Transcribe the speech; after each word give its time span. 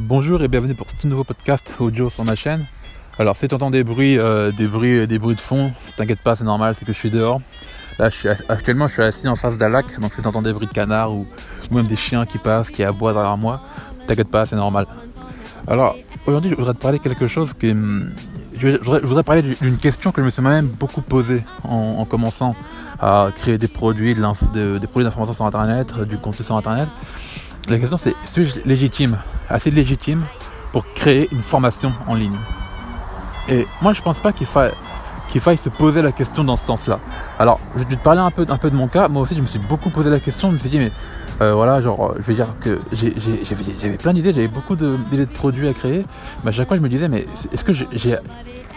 Bonjour 0.00 0.42
et 0.42 0.48
bienvenue 0.48 0.74
pour 0.74 0.86
ce 0.90 1.06
nouveau 1.06 1.24
podcast 1.24 1.72
audio 1.78 2.10
sur 2.10 2.22
ma 2.22 2.34
chaîne. 2.34 2.66
Alors 3.18 3.34
si 3.36 3.48
tu 3.48 3.54
entends 3.54 3.70
des 3.70 3.82
bruits, 3.82 4.18
euh, 4.18 4.52
des 4.52 4.66
bruits, 4.66 5.06
des 5.06 5.18
bruits 5.18 5.36
de 5.36 5.40
fond, 5.40 5.72
t'inquiète 5.96 6.20
pas, 6.20 6.36
c'est 6.36 6.44
normal, 6.44 6.74
c'est 6.78 6.84
que 6.84 6.92
je 6.92 6.98
suis 6.98 7.10
dehors. 7.10 7.40
Là, 7.98 8.10
actuellement, 8.50 8.88
je 8.88 8.92
suis 8.92 9.02
assis 9.02 9.26
en 9.26 9.36
face 9.36 9.56
d'un 9.56 9.70
lac, 9.70 9.98
donc 9.98 10.12
si 10.12 10.20
tu 10.20 10.28
entends 10.28 10.42
des 10.42 10.52
bruits 10.52 10.66
de 10.66 10.72
canards 10.72 11.14
ou, 11.14 11.26
même 11.70 11.86
des 11.86 11.96
chiens 11.96 12.26
qui 12.26 12.36
passent, 12.36 12.70
qui 12.70 12.84
aboient 12.84 13.14
derrière 13.14 13.38
moi, 13.38 13.62
t'inquiète 14.06 14.28
pas, 14.28 14.44
c'est 14.44 14.56
normal. 14.56 14.86
Alors 15.66 15.96
aujourd'hui, 16.26 16.50
je 16.50 16.56
voudrais 16.56 16.74
te 16.74 16.80
parler 16.80 16.98
quelque 16.98 17.26
chose 17.26 17.54
que 17.54 17.70
hum, 17.70 18.12
je 18.58 18.76
voudrais, 18.76 19.22
parler 19.22 19.42
d'une 19.42 19.78
question 19.78 20.12
que 20.12 20.20
je 20.20 20.26
me 20.26 20.30
suis 20.30 20.42
même 20.42 20.66
beaucoup 20.66 21.00
posée 21.00 21.42
en, 21.64 22.04
commençant 22.04 22.54
à 23.00 23.28
créer 23.34 23.56
des 23.56 23.68
produits, 23.68 24.14
des 24.14 24.20
produits 24.20 25.04
d'information 25.04 25.32
sur 25.32 25.46
Internet, 25.46 25.98
du 26.00 26.18
contenu 26.18 26.44
sur 26.44 26.56
Internet. 26.56 26.88
La 27.68 27.78
question 27.78 27.96
c'est 27.96 28.14
suis-je 28.24 28.60
légitime, 28.64 29.18
assez 29.48 29.70
légitime 29.70 30.24
pour 30.72 30.84
créer 30.94 31.28
une 31.32 31.42
formation 31.42 31.92
en 32.06 32.14
ligne 32.14 32.36
Et 33.48 33.66
moi 33.80 33.92
je 33.92 34.02
pense 34.02 34.20
pas 34.20 34.32
qu'il 34.32 34.46
faille, 34.46 34.72
faille 35.38 35.56
se 35.56 35.68
poser 35.68 36.02
la 36.02 36.12
question 36.12 36.44
dans 36.44 36.56
ce 36.56 36.66
sens-là. 36.66 36.98
Alors 37.38 37.60
je 37.76 37.84
vais 37.84 37.96
te 37.96 38.02
parler 38.02 38.20
un 38.20 38.30
peu, 38.30 38.46
un 38.48 38.58
peu 38.58 38.70
de 38.70 38.76
mon 38.76 38.88
cas. 38.88 39.08
Moi 39.08 39.22
aussi 39.22 39.36
je 39.36 39.40
me 39.40 39.46
suis 39.46 39.58
beaucoup 39.58 39.90
posé 39.90 40.10
la 40.10 40.20
question. 40.20 40.50
Je 40.50 40.54
me 40.54 40.58
suis 40.58 40.70
dit 40.70 40.78
mais 40.78 40.92
euh, 41.40 41.54
voilà, 41.54 41.80
genre 41.82 42.14
je 42.16 42.22
veux 42.22 42.34
dire 42.34 42.48
que 42.60 42.80
j'avais 42.92 43.96
plein 43.96 44.14
d'idées, 44.14 44.32
j'avais 44.32 44.48
beaucoup 44.48 44.76
d'idées 44.76 45.26
de, 45.26 45.32
produits 45.32 45.68
à 45.68 45.74
créer. 45.74 46.04
Mais 46.42 46.50
à 46.50 46.52
chaque 46.52 46.68
fois 46.68 46.76
je 46.76 46.82
me 46.82 46.88
disais 46.88 47.08
mais 47.08 47.26
est-ce 47.52 47.64
que 47.64 47.72
j'ai 47.72 48.16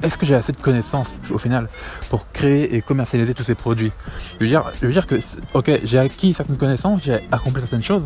est-ce 0.03 0.17
que 0.17 0.26
j'ai 0.26 0.35
assez 0.35 0.51
de 0.51 0.57
connaissances 0.57 1.13
au 1.29 1.37
final 1.37 1.68
pour 2.10 2.32
créer 2.32 2.76
et 2.76 2.82
commercialiser 2.82 3.34
tous 3.34 3.43
ces 3.43 3.55
produits? 3.55 3.91
Je 4.40 4.46
veux, 4.46 4.91
dire, 4.91 5.07
que, 5.07 5.15
ok, 5.54 5.82
j'ai 5.84 5.99
acquis 5.99 6.34
certaines 6.34 6.57
connaissances, 6.57 7.01
j'ai 7.04 7.20
accompli 7.32 7.62
certaines 7.62 7.84
choses, 7.84 8.04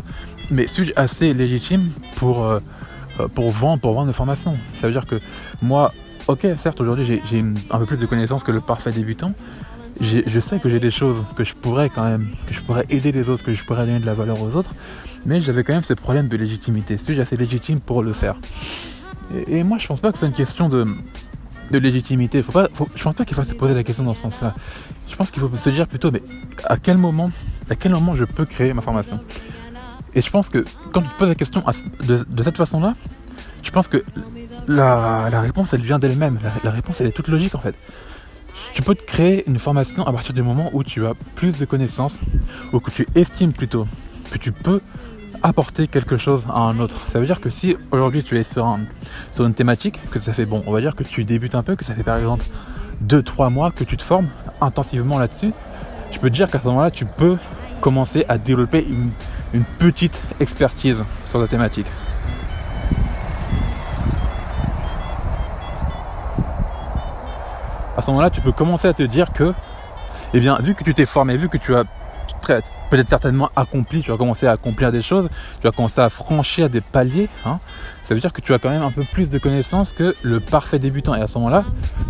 mais 0.50 0.66
suis-je 0.66 0.92
assez 0.96 1.32
légitime 1.34 1.90
pour, 2.16 2.44
euh, 2.44 2.60
euh, 3.20 3.28
pour, 3.28 3.50
vendre, 3.50 3.80
pour 3.80 3.94
vendre 3.94 4.08
des 4.08 4.12
formations? 4.12 4.56
Ça 4.80 4.86
veut 4.86 4.92
dire 4.92 5.06
que 5.06 5.20
moi, 5.62 5.92
ok, 6.26 6.46
certes, 6.60 6.80
aujourd'hui 6.80 7.20
j'ai 7.24 7.44
un 7.70 7.78
peu 7.78 7.86
plus 7.86 7.98
de 7.98 8.06
connaissances 8.06 8.42
que 8.42 8.52
le 8.52 8.60
parfait 8.60 8.90
débutant. 8.90 9.32
Je 10.00 10.40
sais 10.40 10.58
que 10.58 10.68
j'ai 10.68 10.80
des 10.80 10.90
choses 10.90 11.24
que 11.36 11.44
je 11.44 11.54
pourrais 11.54 11.88
quand 11.88 12.02
même, 12.02 12.30
que 12.48 12.52
je 12.52 12.60
pourrais 12.60 12.84
aider 12.90 13.12
les 13.12 13.28
autres, 13.28 13.44
que 13.44 13.54
je 13.54 13.62
pourrais 13.62 13.86
donner 13.86 14.00
de 14.00 14.06
la 14.06 14.14
valeur 14.14 14.42
aux 14.42 14.56
autres, 14.56 14.74
mais 15.24 15.40
j'avais 15.40 15.62
quand 15.62 15.72
même 15.72 15.84
ce 15.84 15.94
problème 15.94 16.26
de 16.26 16.36
légitimité. 16.36 16.98
Suis-je 16.98 17.22
assez 17.22 17.36
légitime 17.36 17.78
pour 17.78 18.02
le 18.02 18.12
faire? 18.12 18.34
Et, 19.46 19.62
moi, 19.62 19.78
je 19.78 19.86
pense 19.86 20.00
pas 20.00 20.12
que 20.12 20.18
c'est 20.18 20.26
une 20.26 20.32
question 20.32 20.68
de, 20.68 20.84
de 21.70 21.78
légitimité. 21.78 22.42
Faut 22.42 22.52
pas, 22.52 22.68
je 22.94 23.02
pense 23.02 23.14
pas 23.14 23.24
qu'il 23.24 23.36
faut 23.36 23.44
se 23.44 23.54
poser 23.54 23.74
la 23.74 23.82
question 23.82 24.04
dans 24.04 24.14
ce 24.14 24.22
sens-là. 24.22 24.54
Je 25.08 25.16
pense 25.16 25.30
qu'il 25.30 25.40
faut 25.42 25.54
se 25.54 25.70
dire 25.70 25.86
plutôt, 25.86 26.10
mais 26.10 26.22
à 26.64 26.76
quel 26.76 26.98
moment, 26.98 27.30
à 27.70 27.76
quel 27.76 27.92
moment 27.92 28.14
je 28.14 28.24
peux 28.24 28.44
créer 28.44 28.72
ma 28.72 28.82
formation? 28.82 29.20
Et 30.14 30.22
je 30.22 30.30
pense 30.30 30.48
que 30.48 30.64
quand 30.92 31.02
tu 31.02 31.08
te 31.08 31.18
poses 31.18 31.28
la 31.28 31.34
question 31.34 31.62
de, 32.00 32.42
cette 32.42 32.56
façon-là, 32.56 32.94
je 33.62 33.70
pense 33.70 33.88
que 33.88 34.04
la, 34.68 35.40
réponse, 35.40 35.72
elle 35.74 35.82
vient 35.82 35.98
d'elle-même. 35.98 36.38
La, 36.62 36.70
réponse, 36.70 37.00
elle 37.00 37.08
est 37.08 37.12
toute 37.12 37.28
logique 37.28 37.54
en 37.54 37.60
fait. 37.60 37.74
Tu 38.74 38.82
peux 38.82 38.94
te 38.94 39.04
créer 39.04 39.44
une 39.48 39.58
formation 39.58 40.06
à 40.06 40.12
partir 40.12 40.34
du 40.34 40.42
moment 40.42 40.70
où 40.72 40.82
tu 40.84 41.04
as 41.06 41.14
plus 41.34 41.58
de 41.58 41.64
connaissances, 41.64 42.18
ou 42.72 42.80
que 42.80 42.90
tu 42.90 43.06
estimes 43.14 43.52
plutôt 43.52 43.86
que 44.30 44.38
tu 44.38 44.52
peux 44.52 44.80
apporter 45.44 45.86
quelque 45.88 46.16
chose 46.16 46.42
à 46.48 46.58
un 46.58 46.80
autre. 46.80 46.96
Ça 47.08 47.20
veut 47.20 47.26
dire 47.26 47.40
que 47.40 47.50
si 47.50 47.76
aujourd'hui 47.92 48.24
tu 48.24 48.36
es 48.36 48.42
sur, 48.42 48.64
un, 48.66 48.80
sur 49.30 49.44
une 49.44 49.52
thématique, 49.52 50.00
que 50.10 50.18
ça 50.18 50.32
fait 50.32 50.46
bon, 50.46 50.64
on 50.66 50.72
va 50.72 50.80
dire 50.80 50.96
que 50.96 51.04
tu 51.04 51.24
débutes 51.24 51.54
un 51.54 51.62
peu, 51.62 51.76
que 51.76 51.84
ça 51.84 51.94
fait 51.94 52.02
par 52.02 52.16
exemple 52.16 52.44
2-3 53.06 53.52
mois 53.52 53.70
que 53.70 53.84
tu 53.84 53.98
te 53.98 54.02
formes 54.02 54.28
intensivement 54.62 55.18
là-dessus, 55.18 55.52
je 56.10 56.18
peux 56.18 56.30
te 56.30 56.34
dire 56.34 56.50
qu'à 56.50 56.58
ce 56.58 56.66
moment-là, 56.66 56.90
tu 56.90 57.04
peux 57.04 57.36
commencer 57.82 58.24
à 58.26 58.38
développer 58.38 58.86
une, 58.88 59.10
une 59.52 59.64
petite 59.64 60.18
expertise 60.40 61.04
sur 61.28 61.38
la 61.38 61.46
thématique. 61.46 61.86
À 67.98 68.02
ce 68.02 68.10
moment-là, 68.10 68.30
tu 68.30 68.40
peux 68.40 68.52
commencer 68.52 68.88
à 68.88 68.94
te 68.94 69.02
dire 69.02 69.30
que, 69.34 69.52
eh 70.32 70.40
bien, 70.40 70.56
vu 70.60 70.74
que 70.74 70.82
tu 70.82 70.94
t'es 70.94 71.06
formé, 71.06 71.36
vu 71.36 71.50
que 71.50 71.58
tu 71.58 71.76
as 71.76 71.84
peut-être 72.46 73.08
certainement 73.08 73.50
accompli, 73.56 74.02
tu 74.02 74.10
vas 74.10 74.16
commencer 74.16 74.46
à 74.46 74.52
accomplir 74.52 74.92
des 74.92 75.02
choses, 75.02 75.28
tu 75.60 75.66
vas 75.66 75.72
commencer 75.72 76.00
à 76.00 76.08
franchir 76.08 76.70
des 76.70 76.80
paliers, 76.80 77.28
hein. 77.44 77.58
ça 78.04 78.14
veut 78.14 78.20
dire 78.20 78.32
que 78.32 78.40
tu 78.40 78.52
as 78.54 78.58
quand 78.58 78.70
même 78.70 78.82
un 78.82 78.90
peu 78.90 79.04
plus 79.12 79.30
de 79.30 79.38
connaissances 79.38 79.92
que 79.92 80.14
le 80.22 80.40
parfait 80.40 80.78
débutant. 80.78 81.14
Et 81.14 81.20
à 81.20 81.26
ce 81.26 81.38
moment-là, 81.38 81.64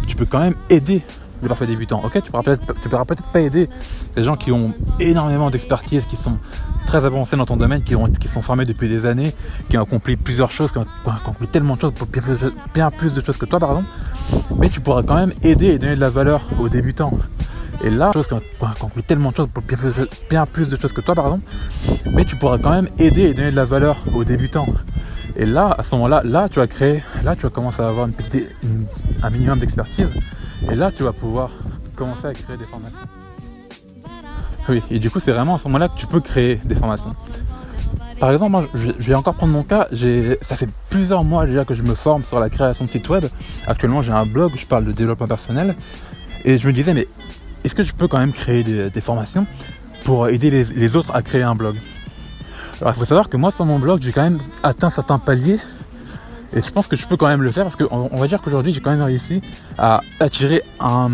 tu 0.06 0.16
peux 0.16 0.26
quand 0.26 0.40
même 0.40 0.54
aider 0.70 1.02
le 1.42 1.48
parfait 1.48 1.66
débutant. 1.66 2.02
Ok, 2.04 2.22
tu 2.22 2.30
pourras 2.30 2.42
peut-être, 2.42 2.74
pourras 2.88 3.04
peut-être 3.04 3.30
pas 3.30 3.40
aider 3.40 3.68
les 4.16 4.24
gens 4.24 4.36
qui 4.36 4.50
ont 4.52 4.74
énormément 5.00 5.50
d'expertise, 5.50 6.04
qui 6.06 6.16
sont 6.16 6.38
très 6.86 7.04
avancés 7.04 7.36
dans 7.36 7.46
ton 7.46 7.56
domaine, 7.56 7.82
qui, 7.82 7.96
ont, 7.96 8.10
qui 8.10 8.28
sont 8.28 8.42
formés 8.42 8.64
depuis 8.64 8.88
des 8.88 9.06
années, 9.06 9.34
qui 9.68 9.78
ont 9.78 9.82
accompli 9.82 10.16
plusieurs 10.16 10.50
choses, 10.50 10.72
qui 10.72 10.78
ont, 10.78 10.86
accompli 11.06 11.48
tellement 11.48 11.76
de 11.76 11.80
choses, 11.80 11.92
bien 12.72 12.90
plus 12.90 13.12
de 13.12 13.24
choses 13.24 13.36
que 13.36 13.46
toi, 13.46 13.58
par 13.58 13.70
exemple. 13.70 13.88
Mais 14.58 14.68
tu 14.68 14.80
pourras 14.80 15.02
quand 15.02 15.14
même 15.14 15.32
aider 15.42 15.66
et 15.66 15.78
donner 15.78 15.96
de 15.96 16.00
la 16.00 16.10
valeur 16.10 16.42
aux 16.60 16.68
débutants. 16.68 17.12
Et 17.84 17.90
là, 17.90 18.10
chose 18.14 18.26
qui 18.26 18.34
conclut 18.80 19.02
tellement 19.02 19.30
de 19.30 19.36
choses, 19.36 19.48
bien, 20.30 20.46
plus 20.46 20.68
de 20.68 20.76
choses 20.76 20.94
que 20.94 21.02
toi 21.02 21.14
par 21.14 21.26
exemple, 21.26 21.44
mais 22.12 22.24
tu 22.24 22.34
pourras 22.34 22.56
quand 22.56 22.70
même 22.70 22.88
aider 22.98 23.24
et 23.24 23.34
donner 23.34 23.50
de 23.50 23.56
la 23.56 23.66
valeur 23.66 23.98
aux 24.14 24.24
débutants. 24.24 24.66
Et 25.36 25.44
là, 25.44 25.74
à 25.76 25.82
ce 25.82 25.94
moment-là, 25.96 26.22
là, 26.24 26.48
tu 26.48 26.60
vas 26.60 26.66
créer, 26.66 27.02
là, 27.24 27.36
tu 27.36 27.42
vas 27.42 27.50
commencer 27.50 27.82
à 27.82 27.88
avoir 27.88 28.08
un 29.22 29.30
minimum 29.30 29.58
d'expertise. 29.58 30.08
Et 30.70 30.74
là, 30.74 30.90
tu 30.92 31.02
vas 31.02 31.12
pouvoir 31.12 31.50
commencer 31.94 32.26
à 32.26 32.32
créer 32.32 32.56
des 32.56 32.64
formations. 32.64 32.98
Oui, 34.70 34.82
et 34.90 34.98
du 34.98 35.10
coup, 35.10 35.20
c'est 35.20 35.32
vraiment 35.32 35.56
à 35.56 35.58
ce 35.58 35.64
moment-là 35.68 35.88
que 35.88 35.98
tu 35.98 36.06
peux 36.06 36.20
créer 36.20 36.56
des 36.64 36.74
formations. 36.74 37.12
Par 38.18 38.30
exemple, 38.30 38.52
moi, 38.52 38.66
je, 38.72 38.92
vais 38.92 39.14
encore 39.14 39.34
prendre 39.34 39.52
mon 39.52 39.62
cas. 39.62 39.88
Ça 40.40 40.56
fait 40.56 40.68
plusieurs 40.88 41.22
mois 41.22 41.44
déjà 41.44 41.66
que 41.66 41.74
je 41.74 41.82
me 41.82 41.94
forme 41.94 42.24
sur 42.24 42.40
la 42.40 42.48
création 42.48 42.86
de 42.86 42.90
sites 42.90 43.08
web. 43.10 43.26
Actuellement, 43.66 44.00
j'ai 44.00 44.12
un 44.12 44.24
blog 44.24 44.54
où 44.54 44.56
je 44.56 44.64
parle 44.64 44.86
de 44.86 44.92
développement 44.92 45.26
personnel. 45.26 45.74
Et 46.46 46.56
je 46.56 46.66
me 46.66 46.72
disais, 46.72 46.94
mais 46.94 47.08
est-ce 47.64 47.74
que 47.74 47.82
je 47.82 47.92
peux 47.92 48.08
quand 48.08 48.18
même 48.18 48.32
créer 48.32 48.62
des, 48.62 49.00
formations 49.00 49.46
pour 50.04 50.28
aider 50.28 50.50
les, 50.50 50.96
autres 50.96 51.14
à 51.14 51.22
créer 51.22 51.42
un 51.42 51.54
blog? 51.54 51.76
Alors 52.80 52.92
il 52.94 52.98
faut 52.98 53.04
savoir 53.04 53.28
que 53.28 53.36
moi 53.36 53.50
sur 53.50 53.64
mon 53.64 53.78
blog 53.78 54.02
j'ai 54.02 54.12
quand 54.12 54.22
même 54.22 54.40
atteint 54.62 54.90
certains 54.90 55.18
paliers 55.18 55.60
et 56.54 56.60
je 56.60 56.70
pense 56.70 56.88
que 56.88 56.96
je 56.96 57.06
peux 57.06 57.16
quand 57.16 57.28
même 57.28 57.42
le 57.42 57.50
faire 57.50 57.64
parce 57.64 57.76
qu'on 57.76 58.10
on 58.12 58.16
va 58.16 58.26
dire 58.26 58.42
qu'aujourd'hui 58.42 58.74
j'ai 58.74 58.80
quand 58.80 58.90
même 58.90 59.02
réussi 59.02 59.40
à 59.78 60.02
attirer 60.20 60.62
un, 60.80 61.10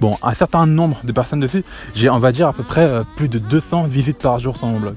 bon, 0.00 0.16
un 0.22 0.34
certain 0.34 0.66
nombre 0.66 1.00
de 1.04 1.12
personnes 1.12 1.40
dessus. 1.40 1.64
J'ai 1.94 2.08
on 2.08 2.18
va 2.18 2.32
dire 2.32 2.48
à 2.48 2.52
peu 2.52 2.62
près 2.62 2.86
euh, 2.86 3.02
plus 3.16 3.28
de 3.28 3.38
200 3.38 3.84
visites 3.84 4.18
par 4.18 4.38
jour 4.38 4.56
sur 4.56 4.66
mon 4.66 4.80
blog. 4.80 4.94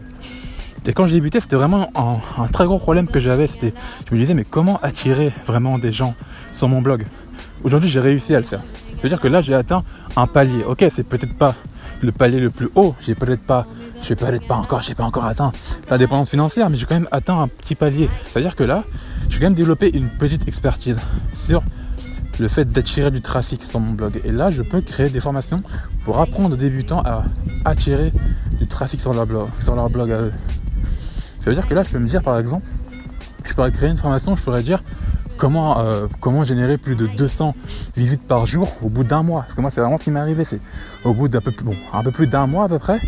Et 0.87 0.93
quand 0.93 1.07
j'ai 1.07 1.15
débuté, 1.15 1.39
c'était 1.39 1.55
vraiment 1.55 1.89
un, 1.95 2.41
un, 2.41 2.47
très 2.47 2.65
gros 2.65 2.77
problème 2.77 3.07
que 3.07 3.19
j'avais. 3.19 3.47
C'était, 3.47 3.73
je 4.07 4.13
me 4.13 4.19
disais, 4.19 4.35
mais 4.35 4.43
comment 4.43 4.79
attirer 4.83 5.33
vraiment 5.43 5.79
des 5.79 5.91
gens 5.91 6.13
sur 6.51 6.69
mon 6.69 6.79
blog? 6.79 7.07
Aujourd'hui, 7.63 7.89
j'ai 7.89 7.99
réussi 7.99 8.35
à 8.35 8.37
le 8.37 8.45
faire. 8.45 8.61
C'est-à-dire 9.05 9.21
que 9.21 9.27
là, 9.27 9.39
j'ai 9.39 9.53
atteint 9.53 9.83
un 10.15 10.25
palier. 10.25 10.63
Ok, 10.63 10.83
c'est 10.89 11.03
peut-être 11.03 11.37
pas 11.37 11.53
le 12.01 12.11
palier 12.11 12.39
le 12.39 12.49
plus 12.49 12.69
haut. 12.73 12.95
J'ai 13.05 13.13
peut-être 13.13 13.43
pas, 13.43 13.67
je 14.01 14.09
vais 14.09 14.15
peut-être 14.15 14.47
pas 14.47 14.55
encore, 14.55 14.81
j'ai 14.81 14.95
pas 14.95 15.03
encore 15.03 15.25
atteint 15.25 15.51
la 15.91 15.99
dépendance 15.99 16.31
financière, 16.31 16.71
mais 16.71 16.77
j'ai 16.77 16.87
quand 16.87 16.95
même 16.95 17.07
atteint 17.11 17.39
un 17.39 17.47
petit 17.47 17.75
palier. 17.75 18.09
C'est-à-dire 18.25 18.55
que 18.55 18.63
là, 18.63 18.83
je 19.29 19.35
vais 19.35 19.41
quand 19.41 19.45
même 19.45 19.53
développer 19.53 19.95
une 19.95 20.09
petite 20.09 20.47
expertise 20.47 20.97
sur 21.35 21.61
le 22.39 22.47
fait 22.47 22.65
d'attirer 22.65 23.11
du 23.11 23.21
trafic 23.21 23.63
sur 23.63 23.79
mon 23.79 23.93
blog. 23.93 24.19
Et 24.25 24.31
là, 24.31 24.49
je 24.49 24.63
peux 24.63 24.81
créer 24.81 25.11
des 25.11 25.21
formations 25.21 25.61
pour 26.03 26.19
apprendre 26.19 26.55
aux 26.55 26.57
débutants 26.57 27.03
à 27.05 27.25
attirer 27.63 28.11
du 28.59 28.65
trafic 28.65 28.99
sur 28.99 29.13
leur 29.13 29.27
blog, 29.27 29.49
sur 29.59 29.75
leur 29.75 29.87
blog 29.91 30.11
à 30.11 30.19
eux. 30.19 30.31
Ça 31.41 31.51
veut 31.51 31.55
dire 31.55 31.67
que 31.67 31.75
là, 31.75 31.83
je 31.83 31.91
peux 31.91 31.99
me 31.99 32.09
dire, 32.09 32.23
par 32.23 32.39
exemple, 32.39 32.65
je 33.43 33.53
pourrais 33.53 33.71
créer 33.71 33.91
une 33.91 33.99
formation, 33.99 34.35
je 34.35 34.41
pourrais 34.41 34.63
dire, 34.63 34.81
comment, 35.37 35.79
euh, 35.79 36.07
comment 36.19 36.43
générer 36.43 36.77
plus 36.77 36.95
de 36.95 37.07
200 37.07 37.55
visites 37.95 38.25
par 38.27 38.45
jour 38.45 38.75
au 38.81 38.89
bout 38.89 39.03
d'un 39.03 39.23
mois? 39.23 39.41
Parce 39.41 39.53
que 39.53 39.61
moi, 39.61 39.71
c'est 39.71 39.81
vraiment 39.81 39.97
ce 39.97 40.03
qui 40.03 40.11
m'est 40.11 40.19
arrivé. 40.19 40.45
C'est 40.45 40.59
au 41.03 41.13
bout 41.13 41.27
d'un 41.27 41.41
peu, 41.41 41.51
plus 41.51 42.27
d'un 42.27 42.47
mois 42.47 42.65
à 42.65 42.69
peu 42.69 42.79
près, 42.79 42.99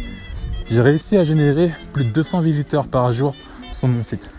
j'ai 0.70 0.82
réussi 0.82 1.18
à 1.18 1.24
générer 1.24 1.72
plus 1.94 2.06
de 2.06 2.10
200 2.10 2.42
visiteurs 2.42 2.88
par 2.88 3.14
jour 3.14 3.36
sur 3.74 3.88
mon 3.88 4.04
site. 4.04 4.30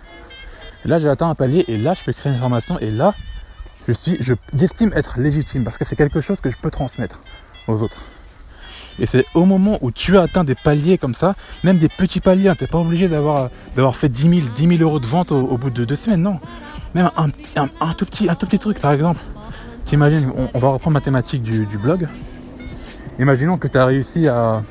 Là, 0.85 0.99
j'ai 0.99 1.08
atteint 1.08 1.29
un 1.29 1.35
palier 1.35 1.64
et 1.69 1.76
là, 1.76 1.94
je 1.94 2.05
peux 2.05 2.12
créer 2.12 2.32
une 2.32 2.38
formation 2.38 2.79
et 2.79 2.90
là, 2.90 3.14
je 3.87 3.93
suis, 3.93 4.17
je, 4.20 4.34
j'estime 4.56 4.93
être 4.94 5.19
légitime 5.19 5.64
parce 5.64 5.79
que 5.79 5.84
c'est 5.84 5.96
quelque 5.96 6.20
chose 6.20 6.41
que 6.41 6.50
je 6.50 6.56
peux 6.56 6.70
transmettre 6.70 7.20
aux 7.67 7.82
autres. 7.82 8.02
Et 9.00 9.06
c'est 9.06 9.25
au 9.34 9.44
moment 9.44 9.79
où 9.81 9.93
tu 9.93 10.19
as 10.19 10.23
atteint 10.23 10.44
des 10.44 10.56
paliers 10.56 10.99
comme 10.99 11.14
ça, 11.14 11.37
même 11.62 11.79
des 11.79 11.88
petits 11.88 12.20
paliers, 12.20 12.49
hein, 12.49 12.55
tu 12.56 12.64
n'es 12.64 12.69
pas 12.69 12.79
obligé 12.79 13.08
d'avoir, 13.08 13.49
d'avoir 13.76 13.94
fait 13.94 14.08
10 14.08 14.41
000, 14.41 14.49
10 14.56 14.81
euros 14.82 14.99
de 14.99 15.06
vente 15.06 15.31
au 15.31 15.56
bout 15.56 15.70
de 15.70 15.84
deux 15.84 15.96
semaines, 15.96 16.23
non. 16.23 16.41
Même 16.94 17.11
un, 17.17 17.93
tout 17.94 18.06
petit, 18.06 18.29
un 18.29 18.35
tout 18.35 18.46
petit 18.46 18.58
truc, 18.58 18.81
par 18.81 18.93
exemple. 18.93 19.20
T'imagines, 19.85 20.31
on, 20.55 20.58
va 20.58 20.69
reprendre 20.69 20.94
ma 20.94 21.00
thématique 21.00 21.43
du, 21.43 21.67
blog. 21.79 22.06
Imaginons 23.19 23.56
que 23.56 23.69
tu 23.69 23.79
as 23.79 23.87
réussi 23.87 24.29
à, 24.29 24.62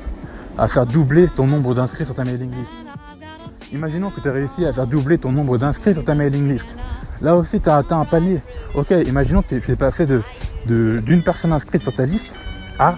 faire 0.68 0.86
doubler 0.86 1.28
ton 1.28 1.46
nombre 1.46 1.74
d'inscrits 1.74 2.04
sur 2.04 2.14
ta 2.14 2.24
mailing 2.24 2.50
list. 2.50 2.70
Imaginons 3.72 4.10
que 4.10 4.20
tu 4.20 4.28
as 4.28 4.32
réussi 4.32 4.64
à 4.64 4.72
faire 4.72 4.86
doubler 4.86 5.18
ton 5.18 5.32
nombre 5.32 5.58
d'inscrits 5.58 5.94
sur 5.94 6.04
ta 6.04 6.14
mailing 6.14 6.48
list. 6.48 6.66
Là 7.20 7.36
aussi, 7.36 7.60
tu 7.60 7.68
as 7.68 7.76
atteint 7.76 8.00
un 8.00 8.04
palier. 8.04 8.40
Ok, 8.74 8.90
imaginons 8.90 9.42
que 9.42 9.56
tu 9.56 9.72
es 9.72 9.76
passé 9.76 10.06
d'une 10.06 10.22
de, 10.66 11.20
personne 11.20 11.52
inscrite 11.52 11.82
sur 11.82 11.92
ta 11.92 12.06
liste 12.06 12.34
à 12.78 12.92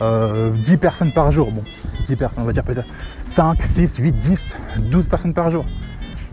10 0.00 0.02
euh, 0.02 0.76
personnes 0.80 1.12
par 1.12 1.30
jour. 1.30 1.50
Bon, 1.50 1.62
10 2.06 2.16
personnes, 2.16 2.42
on 2.42 2.46
va 2.46 2.52
dire 2.52 2.64
peut-être 2.64 2.88
5, 3.24 3.62
6, 3.62 3.96
8, 3.98 4.12
10, 4.12 4.40
12 4.78 5.08
personnes 5.08 5.34
par 5.34 5.50
jour. 5.50 5.64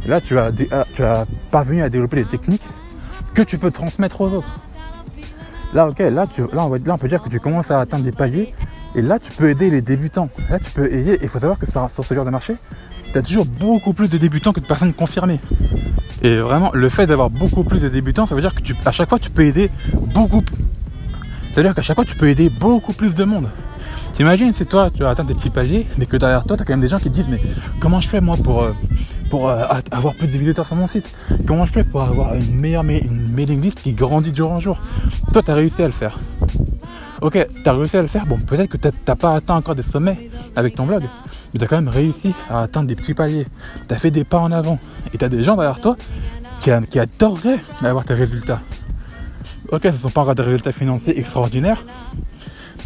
Là, 0.08 0.22
tu 0.22 0.38
as, 0.38 0.52
ah, 0.72 0.86
tu 0.96 1.04
as 1.04 1.26
parvenu 1.52 1.82
à 1.82 1.90
développer 1.90 2.18
des 2.18 2.26
techniques 2.26 2.64
que 3.34 3.42
tu 3.42 3.58
peux 3.58 3.72
transmettre 3.72 4.22
aux 4.22 4.34
autres. 4.34 4.60
Là, 5.74 5.88
ok, 5.88 6.00
là, 6.00 6.10
là, 6.10 6.26
on 6.66 6.70
va, 6.70 6.78
là, 6.78 6.98
peut 6.98 7.08
dire 7.08 7.22
que 7.22 7.30
tu 7.30 7.40
commences 7.40 7.72
à 7.72 7.80
atteindre 7.80 8.04
des 8.04 8.12
paliers 8.12 8.54
et 8.96 9.02
là, 9.02 9.20
tu 9.20 9.32
peux 9.32 9.50
aider 9.50 9.70
les 9.70 9.82
débutants. 9.82 10.30
Là, 10.50 10.58
tu 10.58 10.72
peux 10.72 10.92
aider. 10.92 11.18
Il 11.22 11.28
faut 11.28 11.40
savoir 11.40 11.60
que 11.60 11.70
sur, 11.70 11.90
ce 11.90 12.14
genre 12.14 12.24
de 12.24 12.30
marché, 12.30 12.56
tu 13.12 13.18
as 13.18 13.22
toujours 13.22 13.46
beaucoup 13.46 13.94
plus 13.94 14.10
de 14.10 14.18
débutants 14.18 14.54
que 14.54 14.62
de 14.62 14.66
personnes 14.66 14.94
confirmées. 14.94 15.42
Et 16.22 16.38
vraiment, 16.38 16.72
le 16.74 16.88
fait 16.88 17.06
d'avoir 17.06 17.30
beaucoup 17.30 17.66
plus 17.66 17.82
de 17.82 17.90
débutants, 17.90 18.26
ça 18.26 18.36
veut 18.36 18.42
dire 18.42 18.56
que 18.56 18.62
à 18.86 18.92
chaque 18.92 19.10
fois, 19.10 19.20
tu 19.20 19.30
peux 19.30 19.44
aider 19.44 19.70
beaucoup. 20.14 20.44
C'est-à-dire 21.54 21.76
qu'à 21.76 21.82
chaque 21.82 21.96
fois, 21.96 22.06
tu 22.06 22.16
peux 22.16 22.30
aider 22.30 22.50
beaucoup 22.50 22.94
plus 22.94 23.16
de 23.16 23.26
monde. 23.26 23.50
T'imagines, 24.14 24.54
c'est 24.54 24.66
toi, 24.66 24.90
tu 24.90 25.04
as 25.04 25.10
atteint 25.10 25.26
des 25.26 25.36
petits 25.36 25.50
paliers, 25.50 25.86
mais 25.98 26.06
que 26.06 26.16
derrière 26.16 26.46
toi, 26.46 26.56
tu 26.56 26.64
as 26.64 26.66
quand 26.66 26.74
même 26.74 26.82
des 26.82 26.88
gens 26.88 27.00
qui 27.00 27.10
te 27.10 27.16
disent 27.16 27.28
Mais 27.28 27.42
comment 27.82 28.00
je 28.00 28.08
fais 28.08 28.22
moi 28.22 28.38
pour, 28.42 28.64
euh, 28.64 28.72
pour 29.30 29.50
euh, 29.50 29.66
avoir 29.92 30.14
plus 30.16 30.28
de 30.28 30.38
visiteurs 30.38 30.66
sur 30.66 30.76
mon 30.76 30.88
site 30.88 31.16
Comment 31.46 31.66
je 31.66 31.72
fais 31.72 31.84
pour 31.84 32.02
avoir 32.02 32.36
une 32.36 32.56
meilleure 32.56 32.84
mailing 32.84 33.62
list 33.62 33.82
qui 33.82 33.94
grandit 33.94 34.34
jour 34.36 34.52
en 34.52 34.60
jour? 34.60 34.80
Toi, 35.34 35.42
tu 35.44 35.52
as 35.52 35.56
réussi 35.56 35.82
à 35.82 35.88
le 35.88 35.92
faire. 35.92 36.20
Ok, 37.22 37.38
tu 37.64 37.70
as 37.70 37.74
réussi 37.74 37.98
à 37.98 38.02
le 38.02 38.08
faire. 38.08 38.26
Bon, 38.26 38.38
peut-être 38.38 38.70
que 38.70 38.78
tu 38.78 38.88
n'as 39.08 39.16
pas 39.16 39.34
atteint 39.34 39.56
encore 39.56 39.76
des 39.76 39.84
sommets 39.84 40.30
avec 40.56 40.76
ton 40.76 40.86
blog, 40.86 41.04
mais 41.54 41.60
tu 41.60 41.66
as 41.66 41.68
quand 41.68 41.78
même 41.78 41.88
réussi 41.88 42.34
à 42.50 42.62
atteindre 42.62 42.88
des 42.88 42.96
petits 42.96 43.14
paliers. 43.14 43.48
Tu 43.88 43.94
as 43.94 43.98
fait 43.98 44.12
des 44.12 44.24
pas 44.24 44.40
en 44.40 44.52
avant. 44.52 44.80
Et 45.14 45.18
tu 45.18 45.26
as 45.26 45.30
des 45.30 45.44
gens 45.44 45.56
derrière 45.56 45.80
toi 45.80 45.96
qui, 46.60 46.72
qui 46.90 47.00
adoreraient 47.00 47.60
avoir 47.82 48.06
tes 48.06 48.14
résultats. 48.14 48.60
Ok, 49.72 49.82
ce 49.84 49.88
ne 49.88 49.94
sont 49.94 50.10
pas 50.10 50.22
encore 50.22 50.36
des 50.36 50.44
résultats 50.44 50.72
financiers 50.72 51.18
extraordinaires, 51.18 51.84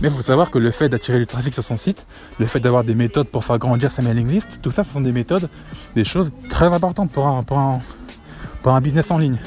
mais 0.02 0.08
il 0.08 0.14
faut 0.14 0.22
savoir 0.22 0.50
que 0.50 0.58
le 0.58 0.72
fait 0.72 0.88
d'attirer 0.88 1.20
du 1.20 1.28
trafic 1.28 1.54
sur 1.54 1.64
son 1.64 1.78
site, 1.78 2.06
le 2.40 2.48
fait 2.48 2.60
d'avoir 2.60 2.84
des 2.84 2.96
méthodes 2.96 3.28
pour 3.28 3.44
faire 3.44 3.58
grandir 3.58 3.92
sa 3.92 4.02
mailing 4.02 4.30
list, 4.30 4.48
tout 4.62 4.72
ça, 4.72 4.84
ce 4.84 4.94
sont 4.94 5.02
des 5.02 5.12
méthodes, 5.12 5.50
des 5.96 6.06
choses 6.06 6.32
très 6.48 6.68
importantes 6.68 7.12
pour 7.12 7.28
un, 7.28 7.44
pour 7.44 8.74
un, 8.74 8.82
business 8.82 9.12
en 9.12 9.18
ligne. 9.18 9.40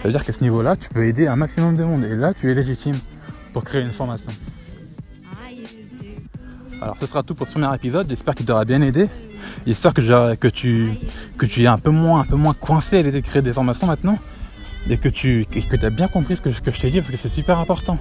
C'est-à-dire 0.00 0.24
qu'à 0.24 0.32
ce 0.32 0.42
niveau-là, 0.42 0.76
tu 0.76 0.88
peux 0.90 1.06
aider 1.06 1.26
un 1.26 1.36
maximum 1.36 1.76
de 1.76 1.84
monde. 1.84 2.04
Et 2.04 2.16
là, 2.16 2.34
tu 2.34 2.50
es 2.50 2.54
légitime 2.54 2.96
pour 3.52 3.64
créer 3.64 3.82
une 3.82 3.92
formation. 3.92 4.32
Alors 6.82 6.96
ce 6.98 7.06
sera 7.06 7.22
tout 7.22 7.34
pour 7.34 7.46
ce 7.46 7.52
premier 7.52 7.74
épisode, 7.74 8.06
j'espère 8.08 8.34
qu'il 8.34 8.46
t'aura 8.46 8.64
bien 8.64 8.80
aidé. 8.80 9.08
J'espère 9.66 9.92
que, 9.92 10.34
que, 10.34 10.48
tu, 10.48 10.92
que 11.36 11.44
tu 11.44 11.62
es 11.62 11.66
un 11.66 11.76
peu 11.76 11.90
moins, 11.90 12.20
un 12.20 12.24
peu 12.24 12.36
moins 12.36 12.54
coincé 12.54 12.98
à 12.98 13.02
l'idée 13.02 13.20
de 13.20 13.26
créer 13.26 13.42
des 13.42 13.52
formations 13.52 13.86
maintenant. 13.86 14.18
Et 14.88 14.96
que 14.96 15.08
tu 15.08 15.46
que 15.46 15.84
as 15.84 15.90
bien 15.90 16.08
compris 16.08 16.36
ce 16.36 16.40
que, 16.40 16.48
que 16.48 16.70
je 16.70 16.80
t'ai 16.80 16.90
dit 16.90 17.00
parce 17.00 17.10
que 17.10 17.16
c'est 17.16 17.28
super 17.28 17.58
important. 17.58 17.98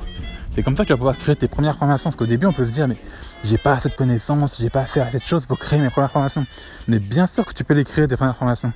C'est 0.55 0.63
comme 0.63 0.75
ça 0.75 0.83
que 0.83 0.87
tu 0.87 0.93
vas 0.93 0.97
pouvoir 0.97 1.17
créer 1.17 1.35
tes 1.35 1.47
premières 1.47 1.77
formations. 1.77 2.09
Parce 2.09 2.15
qu'au 2.15 2.25
début, 2.25 2.45
on 2.45 2.53
peut 2.53 2.65
se 2.65 2.71
dire, 2.71 2.87
mais 2.87 2.97
j'ai 3.43 3.57
pas 3.57 3.73
assez 3.73 3.89
de 3.89 3.93
connaissances, 3.93 4.57
j'ai 4.59 4.69
pas 4.69 4.81
assez, 4.81 4.99
assez 4.99 5.19
de 5.19 5.23
choses 5.23 5.45
pour 5.45 5.59
créer 5.59 5.79
mes 5.79 5.89
premières 5.89 6.11
formations. 6.11 6.45
Mais 6.87 6.99
bien 6.99 7.27
sûr 7.27 7.45
que 7.45 7.53
tu 7.53 7.63
peux 7.63 7.73
les 7.73 7.83
créer, 7.83 8.07
des 8.07 8.17
premières 8.17 8.37
formations. 8.37 8.73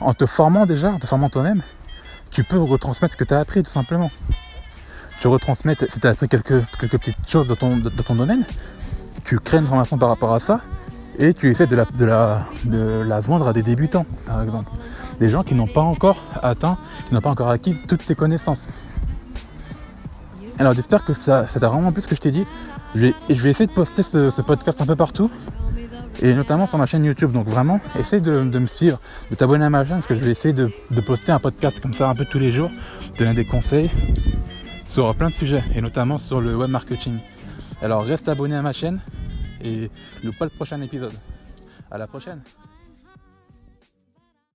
En 0.00 0.14
te 0.14 0.26
formant 0.26 0.66
déjà, 0.66 0.90
en 0.90 0.98
te 0.98 1.06
formant 1.06 1.28
toi-même, 1.28 1.62
tu 2.30 2.42
peux 2.42 2.58
retransmettre 2.58 3.14
ce 3.14 3.18
que 3.18 3.24
tu 3.24 3.34
as 3.34 3.40
appris 3.40 3.62
tout 3.62 3.70
simplement 3.70 4.10
tu 5.22 5.28
retransmets, 5.28 5.76
si 5.88 6.00
tu 6.00 6.06
as 6.08 6.10
appris 6.10 6.28
quelques, 6.28 6.64
quelques 6.80 6.98
petites 6.98 7.28
choses 7.28 7.46
de 7.46 7.54
ton, 7.54 7.76
de, 7.76 7.88
ton 7.90 8.16
domaine, 8.16 8.44
tu 9.24 9.38
crées 9.38 9.58
une 9.58 9.68
formation 9.68 9.96
par 9.96 10.08
rapport 10.08 10.34
à 10.34 10.40
ça 10.40 10.60
et 11.16 11.32
tu 11.32 11.48
essaies 11.48 11.68
de 11.68 11.76
la, 11.76 11.84
de 11.84 12.04
la, 12.04 12.46
de 12.64 13.04
la 13.06 13.20
vendre 13.20 13.46
à 13.46 13.52
des 13.52 13.62
débutants, 13.62 14.04
par 14.26 14.42
exemple. 14.42 14.68
Des 15.20 15.28
gens 15.28 15.42
qui 15.42 15.54
n'ont 15.54 15.66
pas 15.66 15.82
encore 15.82 16.18
atteint, 16.42 16.78
qui 17.08 17.14
n'ont 17.14 17.20
pas 17.20 17.30
encore 17.30 17.48
acquis 17.48 17.76
toutes 17.88 18.04
tes 18.04 18.14
connaissances. 18.14 18.66
Alors 20.58 20.74
j'espère 20.74 21.04
que 21.04 21.12
ça, 21.12 21.44
t'a 21.44 21.68
vraiment 21.68 21.92
plu 21.92 22.02
ce 22.02 22.06
que 22.06 22.14
je 22.14 22.20
t'ai 22.20 22.30
dit. 22.30 22.46
Je 22.94 23.06
vais, 23.30 23.50
essayer 23.50 23.66
de 23.66 23.72
poster 23.72 24.02
ce, 24.02 24.40
podcast 24.42 24.80
un 24.80 24.86
peu 24.86 24.96
partout. 24.96 25.30
Et 26.20 26.34
notamment 26.34 26.66
sur 26.66 26.78
ma 26.78 26.86
chaîne 26.86 27.04
YouTube. 27.04 27.32
Donc 27.32 27.46
vraiment, 27.48 27.80
essaye 27.98 28.20
de, 28.20 28.42
me 28.42 28.66
suivre, 28.66 29.00
de 29.30 29.34
t'abonner 29.34 29.64
à 29.64 29.70
ma 29.70 29.84
chaîne 29.84 29.96
parce 29.96 30.06
que 30.06 30.14
je 30.14 30.20
vais 30.20 30.30
essayer 30.30 30.54
de, 30.54 30.70
poster 31.04 31.32
un 31.32 31.38
podcast 31.38 31.80
comme 31.80 31.94
ça 31.94 32.08
un 32.08 32.14
peu 32.14 32.26
tous 32.26 32.38
les 32.38 32.52
jours, 32.52 32.70
donner 33.18 33.34
des 33.34 33.44
conseils 33.44 33.90
sur 34.84 35.14
plein 35.16 35.30
de 35.30 35.34
sujets 35.34 35.64
et 35.74 35.80
notamment 35.80 36.18
sur 36.18 36.40
le 36.40 36.54
web 36.54 36.70
marketing. 36.70 37.18
Alors 37.80 38.04
reste 38.04 38.28
abonné 38.28 38.54
à 38.54 38.62
ma 38.62 38.72
chaîne 38.72 39.00
et 39.64 39.90
loupe 40.22 40.38
pas 40.38 40.44
le 40.44 40.50
prochain 40.50 40.80
épisode. 40.82 41.14
À 41.90 41.98
la 41.98 42.06
prochaine 42.06 42.40